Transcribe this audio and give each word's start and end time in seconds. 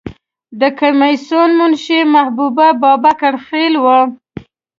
د 0.59 0.61
کمیسیون 0.79 1.49
منشی 1.59 1.99
محبوبه 2.15 2.67
بابکر 2.81 3.33
خیل 3.47 3.73
وه. 3.83 3.99